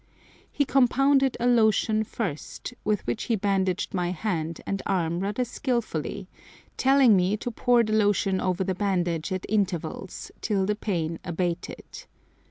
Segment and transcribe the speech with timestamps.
[0.51, 6.27] He compounded a lotion first, with which he bandaged my hand and arm rather skilfully,
[6.75, 12.05] telling me to pour the lotion over the bandage at intervals till the pain abated.